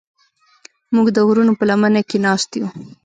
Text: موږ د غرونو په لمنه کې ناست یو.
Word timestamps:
موږ 0.95 1.07
د 1.11 1.17
غرونو 1.27 1.53
په 1.59 1.63
لمنه 1.69 2.01
کې 2.09 2.17
ناست 2.25 2.49
یو. 2.59 2.67